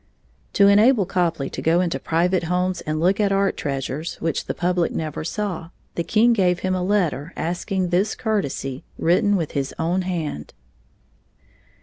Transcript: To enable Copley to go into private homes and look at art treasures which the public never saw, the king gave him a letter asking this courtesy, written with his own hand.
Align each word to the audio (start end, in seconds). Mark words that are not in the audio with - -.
To 0.53 0.67
enable 0.67 1.05
Copley 1.05 1.47
to 1.51 1.61
go 1.61 1.79
into 1.79 1.99
private 1.99 2.45
homes 2.45 2.81
and 2.81 2.99
look 2.99 3.19
at 3.19 3.31
art 3.31 3.55
treasures 3.55 4.15
which 4.15 4.45
the 4.45 4.55
public 4.55 4.91
never 4.91 5.23
saw, 5.23 5.69
the 5.93 6.03
king 6.03 6.33
gave 6.33 6.61
him 6.61 6.73
a 6.73 6.81
letter 6.81 7.33
asking 7.37 7.89
this 7.89 8.15
courtesy, 8.15 8.83
written 8.97 9.35
with 9.35 9.51
his 9.51 9.75
own 9.77 10.01
hand. 10.01 10.55